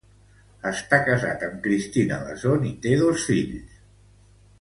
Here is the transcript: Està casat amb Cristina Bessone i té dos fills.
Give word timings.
Està 0.69 0.99
casat 1.09 1.43
amb 1.47 1.59
Cristina 1.67 2.17
Bessone 2.29 2.69
i 2.71 2.75
té 2.87 2.95
dos 3.03 3.27
fills. 3.33 3.77